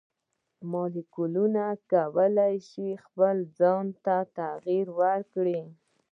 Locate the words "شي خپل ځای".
2.69-3.87